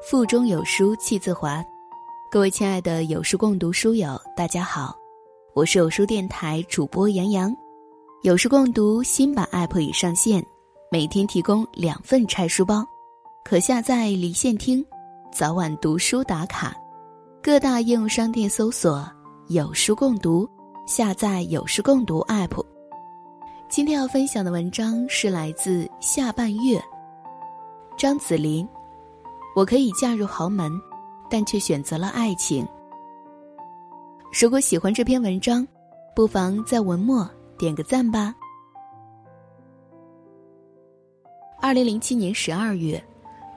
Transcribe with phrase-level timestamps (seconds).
[0.00, 1.62] 腹中有书气自华，
[2.30, 4.96] 各位亲爱的有书共读书友，大家好，
[5.54, 7.54] 我是有书电台主播杨洋。
[8.22, 10.42] 有书共读新版 App 已上线，
[10.90, 12.86] 每天提供两份拆书包，
[13.44, 14.84] 可下载离线听，
[15.32, 16.74] 早晚读书打卡。
[17.42, 19.04] 各大应用商店搜索
[19.50, 20.48] “有书共读”，
[20.86, 22.64] 下载有书共读 App。
[23.68, 26.80] 今天要分享的文章是来自下半月，
[27.98, 28.66] 张子林。
[29.58, 30.80] 我可以嫁入豪门，
[31.28, 32.64] 但却选择了爱情。
[34.40, 35.66] 如果喜欢这篇文章，
[36.14, 38.32] 不妨在文末点个赞吧。
[41.60, 43.02] 二零零七年十二月，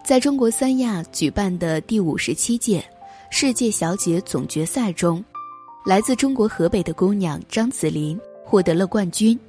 [0.03, 2.83] 在中国三亚举办的第五十七届
[3.29, 5.23] 世界小姐总决赛中，
[5.85, 9.39] 来自中国河北的姑娘张子琳获得了冠军，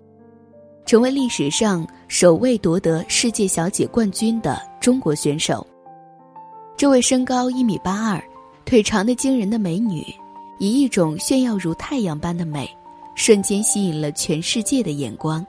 [0.84, 5.66] 成为历史上首位夺得世界小姐冠军的中国选手。
[6.82, 8.20] 这位身高一米八二、
[8.64, 10.04] 腿长的惊人的美女，
[10.58, 12.68] 以一种炫耀如太阳般的美，
[13.14, 15.46] 瞬间吸引了全世界的眼光，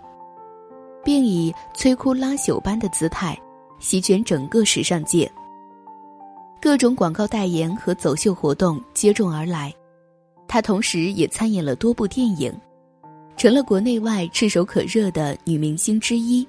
[1.03, 3.35] 并以摧枯拉朽般的姿态
[3.79, 5.27] 席卷整个时尚界。
[6.61, 9.73] 各种广告代言和走秀活动接踵而来，
[10.47, 12.53] 她同时也参演了多部电影，
[13.37, 16.47] 成了国内外炙手可热的女明星之一。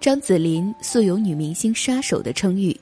[0.00, 2.74] 张子琳素有“女明星杀手”的称誉。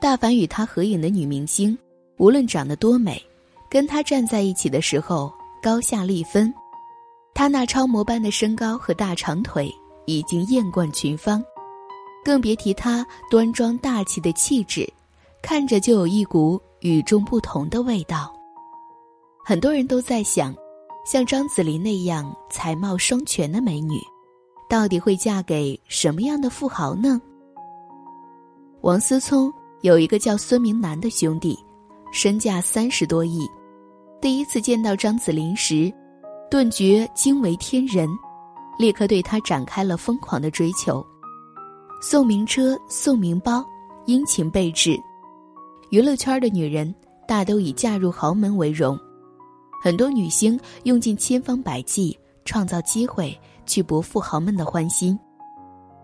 [0.00, 1.76] 大凡与她合影的女明星，
[2.18, 3.20] 无论长得多美，
[3.68, 6.52] 跟她站在一起的时候高下立分。
[7.34, 9.74] 她那超模般的身高和大长腿
[10.06, 11.42] 已经艳冠群芳，
[12.24, 14.90] 更别提她端庄大气的气质，
[15.42, 18.32] 看着就有一股与众不同的味道。
[19.44, 20.54] 很多人都在想，
[21.04, 23.98] 像张子琳那样才貌双全的美女，
[24.68, 27.20] 到底会嫁给什么样的富豪呢？
[28.82, 29.52] 王思聪。
[29.86, 31.56] 有一个叫孙明南的兄弟，
[32.10, 33.48] 身价三十多亿。
[34.20, 35.92] 第一次见到张子琳时，
[36.50, 38.08] 顿觉惊为天人，
[38.80, 41.06] 立刻对她展开了疯狂的追求，
[42.02, 43.64] 送名车、送名包，
[44.06, 44.98] 殷勤备至。
[45.90, 46.92] 娱乐圈的女人
[47.28, 48.98] 大都以嫁入豪门为荣，
[49.80, 55.16] 很多女星用尽千方百计创造机会去博富豪们的欢心。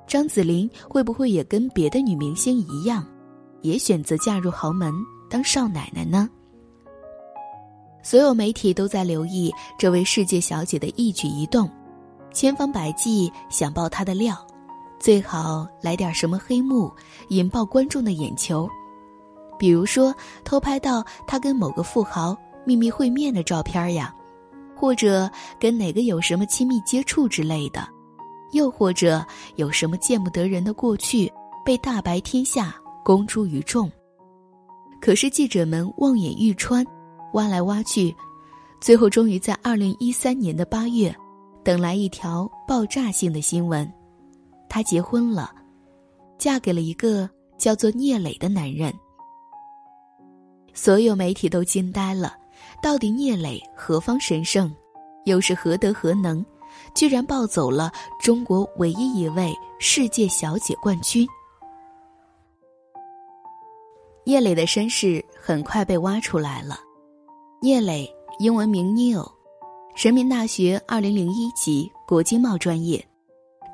[0.06, 3.04] 张子琳会不会也跟别的女明星一样？
[3.62, 4.92] 也选择嫁入豪门
[5.30, 6.28] 当少奶奶呢？
[8.02, 11.70] 所有媒体都在留意这位世界小姐的一举一动，
[12.32, 14.36] 千方百计想爆她的料，
[14.98, 16.92] 最好来点什么黑幕，
[17.28, 18.68] 引爆观众的眼球。
[19.58, 20.12] 比如说
[20.44, 24.12] 偷拍到她跟某个富豪秘密会面的照片呀，
[24.76, 25.30] 或者
[25.60, 27.88] 跟哪个有什么亲密接触之类的，
[28.50, 29.24] 又或者
[29.54, 31.32] 有什么见不得人的过去
[31.64, 32.74] 被大白天下。
[33.04, 33.90] 公诸于众，
[35.00, 36.84] 可是记者们望眼欲穿，
[37.34, 38.14] 挖来挖去，
[38.80, 41.14] 最后终于在二零一三年的八月，
[41.64, 43.90] 等来一条爆炸性的新闻：
[44.68, 45.50] 她结婚了，
[46.38, 48.92] 嫁给了一个叫做聂磊的男人。
[50.72, 52.34] 所有媒体都惊呆了，
[52.82, 54.72] 到底聂磊何方神圣，
[55.24, 56.44] 又是何德何能，
[56.94, 57.90] 居然抱走了
[58.20, 61.26] 中国唯一一位世界小姐冠军？
[64.24, 66.78] 聂磊的身世很快被挖出来了。
[67.60, 69.28] 聂磊，英文名 Neil，
[69.96, 73.04] 人民大学二零零一级国经贸专业，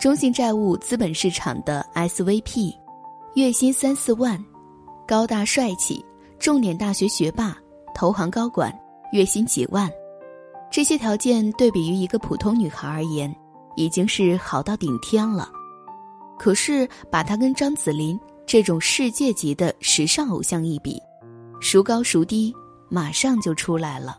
[0.01, 2.75] 中信债务资本市场的 SVP，
[3.35, 4.43] 月薪三四万，
[5.07, 6.03] 高大帅气，
[6.39, 7.55] 重点大学学霸，
[7.95, 8.73] 投行高管，
[9.13, 9.91] 月薪几万。
[10.71, 13.35] 这些条件对比于一个普通女孩而言，
[13.77, 15.51] 已经是好到顶天了。
[16.39, 18.19] 可是把她跟张子琳。
[18.49, 20.99] 这种世界级的时尚偶像一比，
[21.61, 22.51] 孰高孰低，
[22.89, 24.19] 马上就出来了。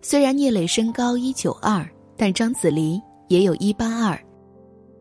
[0.00, 4.20] 虽然聂磊身高一九二，但张子琳也有一八二，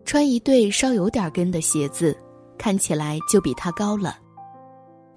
[0.06, 2.16] 穿一对稍有点跟的鞋子，
[2.56, 4.16] 看起来就比他高了。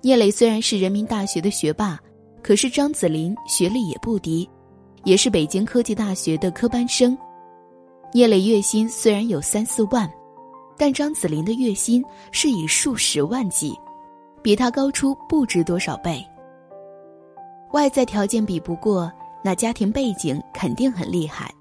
[0.01, 2.01] 聂磊虽然是人民大学的学霸，
[2.43, 4.49] 可是张子琳学历也不低，
[5.05, 7.15] 也是北京科技大学的科班生。
[8.11, 10.11] 聂磊月薪虽然有三四万。
[10.77, 13.75] 但张子琳的月薪是以数十万计，
[14.43, 16.25] 比他高出不知多少倍。
[17.73, 19.13] 外在条件比不过，
[19.43, 21.53] 那家庭背景肯定很厉害，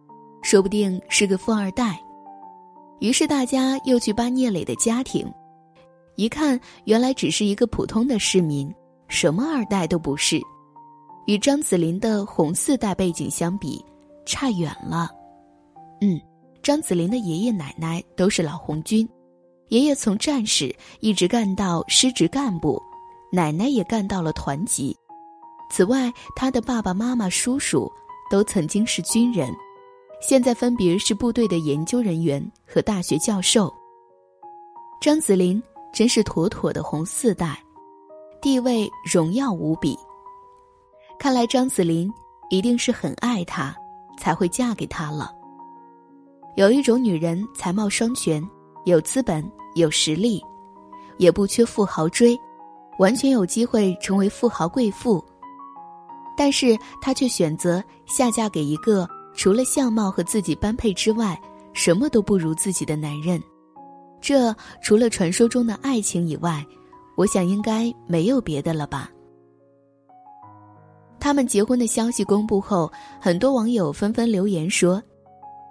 [0.42, 2.00] 说不定是个富二代。
[3.00, 5.32] 于是大家又去扒聂磊的家庭，
[6.16, 8.74] 一看原来只是一个普通的市民，
[9.08, 10.40] 什么二代都不是，
[11.28, 13.84] 与张子琳的红四代背景相比，
[14.26, 15.10] 差远了。
[16.02, 16.20] 嗯。
[16.64, 19.08] 张子林的爷爷奶奶都是老红军，
[19.68, 22.82] 爷爷从战士一直干到师职干部，
[23.34, 24.96] 奶奶也干到了团级。
[25.70, 27.92] 此外，他的爸爸妈妈、叔叔
[28.32, 29.54] 都曾经是军人，
[30.22, 33.72] 现在分别是部队的研究人员和大学教授。
[35.02, 35.62] 张子霖
[35.92, 37.62] 真是妥妥的红四代，
[38.42, 40.00] 地位荣耀无比。
[41.20, 42.10] 看来张子霖
[42.50, 43.76] 一定是很爱他，
[44.18, 45.43] 才会嫁给他了。
[46.56, 48.48] 有一种女人才貌双全，
[48.86, 50.40] 有资本、有实力，
[51.18, 52.40] 也不缺富豪追，
[53.00, 55.24] 完全有机会成为富豪贵妇。
[56.38, 61.40] 但是她却选择下嫁给一个除了相貌和自己般配之外，
[61.74, 63.42] 什么都不如自己的男人。
[64.22, 66.64] 这除了传说中的爱情以外，
[67.16, 69.10] 我想应该没有别的了吧。
[71.20, 75.02] 他们结婚的消息公布后，很多网友纷纷留言说。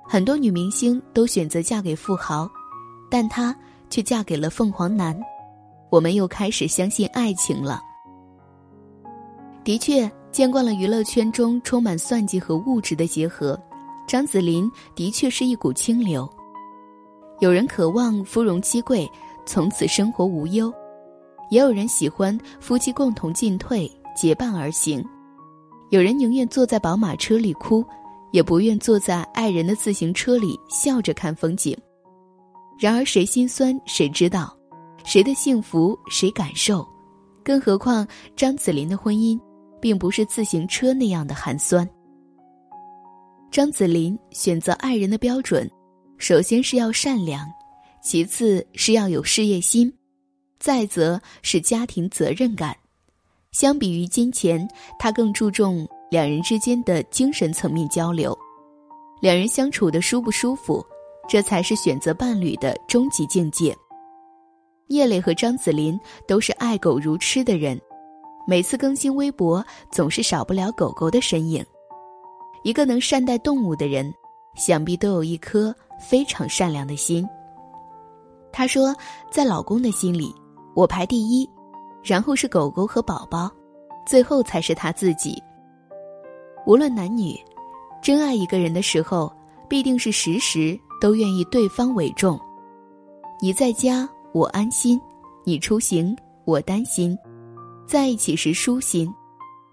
[0.04, 2.50] 很多女明星都选择嫁给富豪，
[3.10, 3.56] 但她
[3.88, 5.18] 却嫁给了凤凰男。
[5.90, 7.80] 我们又开始相信爱情了。
[9.64, 13.58] 的确，见惯了娱乐圈中充满算计和物质的结合，
[14.06, 16.28] 张子琳的确是一股清流。
[17.40, 19.08] 有人渴望夫荣妻贵，
[19.46, 20.70] 从此生活无忧；
[21.50, 25.02] 也有人喜欢夫妻共同进退，结伴而行；
[25.90, 27.84] 有人宁愿坐在宝马车里哭。
[28.32, 31.76] 也不愿坐在爱人的自行车里笑着看风景。
[32.78, 34.56] 然而，谁心酸谁知道，
[35.04, 36.84] 谁的幸福谁感受。
[37.44, 39.38] 更何况，张子霖的婚姻，
[39.80, 41.88] 并不是自行车那样的寒酸。
[43.50, 45.70] 张子霖选择爱人的标准，
[46.18, 47.46] 首先是要善良，
[48.02, 49.92] 其次是要有事业心，
[50.58, 52.74] 再则是家庭责任感。
[53.50, 54.66] 相比于金钱，
[54.98, 55.86] 他更注重。
[56.12, 58.38] 两人之间的精神层面交流，
[59.18, 60.84] 两人相处的舒不舒服，
[61.26, 63.74] 这才是选择伴侣的终极境界。
[64.88, 65.98] 叶磊和张子霖
[66.28, 67.80] 都是爱狗如痴的人，
[68.46, 71.64] 每次更新微博总是少不了狗狗的身影。
[72.62, 74.12] 一个能善待动物的人，
[74.54, 77.26] 想必都有一颗非常善良的心。
[78.52, 78.94] 他说，
[79.30, 80.30] 在老公的心里，
[80.74, 81.48] 我排第一，
[82.04, 83.50] 然后是狗狗和宝宝，
[84.06, 85.42] 最后才是他自己。
[86.64, 87.36] 无论男女，
[88.00, 89.32] 真爱一个人的时候，
[89.68, 92.38] 必定是时时都愿意对方为重。
[93.40, 94.96] 你在家，我安心；
[95.44, 97.18] 你出行，我担心。
[97.84, 99.12] 在一起时舒心，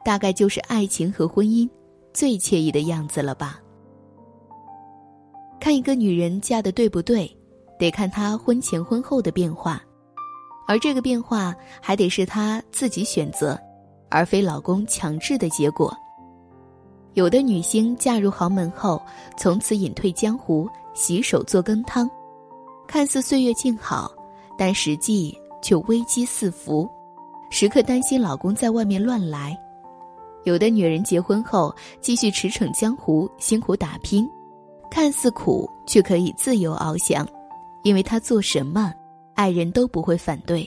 [0.03, 1.69] 大概就是爱情和婚姻
[2.11, 3.59] 最惬意的样子了吧。
[5.59, 7.29] 看一个女人嫁的对不对，
[7.77, 9.79] 得看她婚前婚后的变化，
[10.67, 13.59] 而这个变化还得是她自己选择，
[14.09, 15.95] 而非老公强制的结果。
[17.15, 19.01] 有的女星嫁入豪门后，
[19.37, 22.09] 从此隐退江湖，洗手做羹汤，
[22.87, 24.11] 看似岁月静好，
[24.57, 26.89] 但实际却危机四伏，
[27.49, 29.57] 时刻担心老公在外面乱来。
[30.43, 34.29] 有的女人结婚后继续驰骋江湖，辛苦打拼，
[34.89, 37.27] 看似苦却可以自由翱翔，
[37.83, 38.93] 因为她做什么，
[39.33, 40.65] 爱人都不会反对。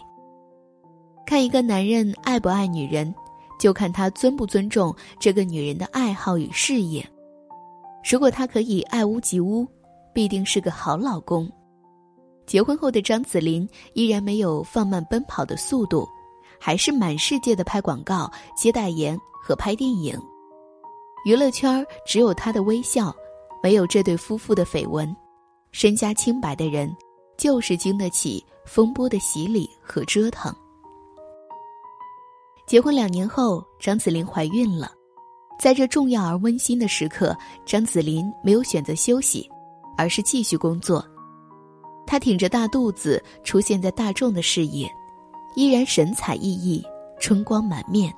[1.25, 3.15] 看一个男人爱不爱女人。
[3.59, 7.07] 就看他尊不尊重这个女人的爱好与事业。
[8.11, 9.67] 如果他可以爱屋及乌，
[10.13, 11.51] 必定是个好老公。
[12.45, 16.07] 结婚后的张子霖依然没有放慢奔跑的速度，
[16.59, 20.21] 还是满世界的拍广告、接代言和拍电影。
[21.25, 23.15] 娱乐圈只有他的微笑，
[23.63, 25.15] 没有这对夫妇的绯闻。
[25.71, 26.93] 身家清白的人，
[27.39, 30.53] 就是经得起风波的洗礼和折腾。
[32.73, 34.91] 结婚两年后，张子琳怀孕了。
[35.61, 37.37] 在这重要而温馨的时刻，
[37.67, 39.47] 张子琳没有选择休息，
[39.95, 41.07] 而是继续工作。
[42.07, 44.91] 她挺着大肚子出现在大众的视野，
[45.55, 46.83] 依然神采奕奕、
[47.21, 48.11] 春光满面。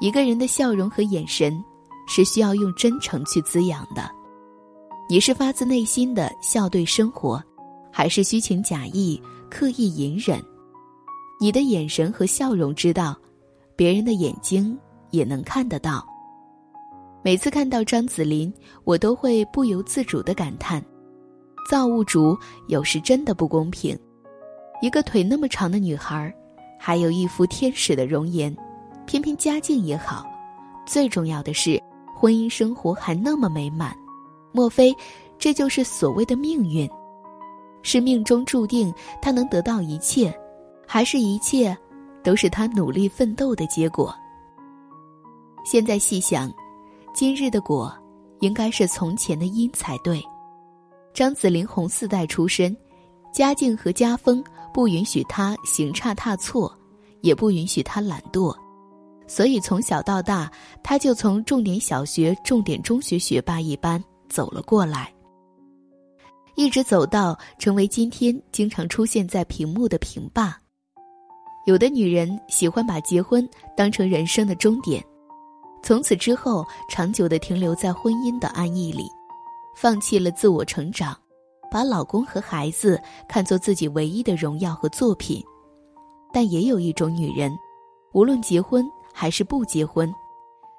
[0.00, 1.64] 一个人的笑容和眼神，
[2.08, 4.10] 是需要用真诚去滋养的。
[5.08, 7.40] 你是发自内心的笑对生活，
[7.92, 10.42] 还是虚情假意、刻意隐忍？
[11.38, 13.16] 你的眼神和笑容，知道。
[13.76, 14.76] 别人的眼睛
[15.10, 16.04] 也能看得到。
[17.22, 18.52] 每次看到张子霖，
[18.84, 20.82] 我都会不由自主的感叹：
[21.68, 22.36] 造物主
[22.68, 23.98] 有时真的不公平。
[24.80, 26.32] 一个腿那么长的女孩，
[26.78, 28.54] 还有一副天使的容颜，
[29.06, 30.24] 偏偏家境也好，
[30.86, 31.82] 最重要的是
[32.14, 33.96] 婚姻生活还那么美满。
[34.52, 34.94] 莫非
[35.38, 36.88] 这就是所谓的命运？
[37.82, 40.34] 是命中注定她能得到一切，
[40.86, 41.76] 还是一切？
[42.26, 44.12] 都是他努力奋斗的结果。
[45.64, 46.52] 现在细想，
[47.14, 47.96] 今日的果，
[48.40, 50.20] 应该是从前的因才对。
[51.14, 52.76] 张子林红四代出身，
[53.32, 54.42] 家境和家风
[54.74, 56.76] 不允许他行差踏错，
[57.20, 58.52] 也不允许他懒惰，
[59.28, 60.50] 所以从小到大，
[60.82, 65.14] 他就从重点小学、重点中学学霸一般走了过来，
[66.56, 70.58] 一直走到成为今天经常出现在屏幕的屏霸。
[71.66, 73.46] 有的女人喜欢把结婚
[73.76, 75.04] 当成人生的终点，
[75.82, 79.10] 从此之后长久的停留在婚姻的安逸里，
[79.74, 81.16] 放弃了自我成长，
[81.68, 85.42] 把老公和孩子看作自己唯一的荣耀和作品。
[86.32, 87.50] 但也有一种女人，
[88.12, 90.08] 无论结婚还是不结婚，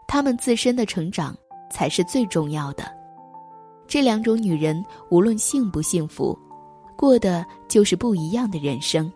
[0.08, 1.36] 她们自身的成长
[1.70, 2.90] 才是最重要的。
[3.88, 6.38] 这两种女人无论幸不幸福，
[6.96, 9.12] 过的就是不一样的人生。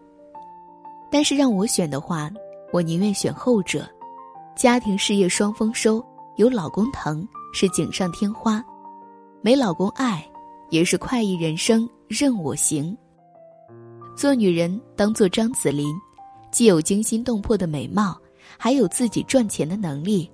[1.12, 2.32] 但是让我选的话，
[2.72, 3.88] 我宁愿选后者。
[4.56, 6.04] 家庭事业双丰收，
[6.38, 8.64] 有老公疼是锦上添花，
[9.42, 10.26] 没老公爱
[10.70, 12.96] 也是快意人生任我行。
[14.16, 15.94] 做女人当做张子琳，
[16.52, 18.18] 既有惊心动魄的美貌，
[18.58, 20.30] 还有自己赚钱的能力，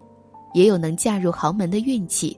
[0.54, 2.38] 也有能嫁入豪门的运气，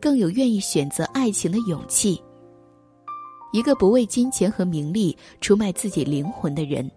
[0.00, 2.22] 更有愿意选择爱情的勇气。
[3.52, 6.88] 一个不为金钱和名利出卖自己灵魂的人。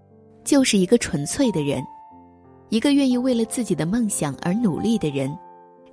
[0.47, 1.85] 就是一个纯粹的人，
[2.69, 5.37] 一个愿意为了自己的梦想而努力的人，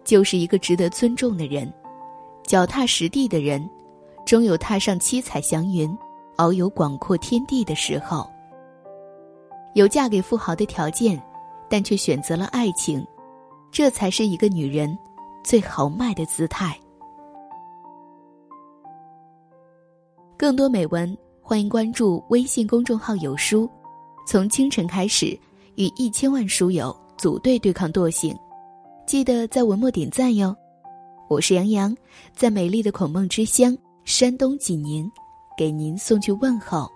[0.04, 1.70] 就是一个值得尊重的人，
[2.44, 3.68] 脚踏实地的人，
[4.24, 5.90] 终有踏上七彩祥云、
[6.36, 8.30] 遨游广阔天地的时候。
[9.74, 11.20] 有嫁给富豪的条件，
[11.68, 13.04] 但却选择了爱情，
[13.72, 14.96] 这才是一个女人
[15.42, 16.78] 最豪迈的姿态。
[20.36, 23.68] 更多美文，欢迎关注微信公众号“有书”。
[24.26, 25.38] 从清晨开始，
[25.74, 28.34] 与一千万书友组队对抗惰性，
[29.06, 30.56] 记得在文末点赞哟。
[31.28, 31.94] 我是杨洋，
[32.34, 35.10] 在美丽的孔孟之乡山东济宁，
[35.58, 36.90] 给您送去问候。